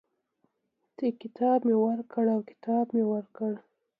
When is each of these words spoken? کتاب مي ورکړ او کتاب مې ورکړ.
کتاب 1.21 1.59
مي 1.67 1.75
ورکړ 1.85 2.25
او 2.35 2.39
کتاب 2.49 2.85
مې 2.95 3.03
ورکړ. 3.13 3.51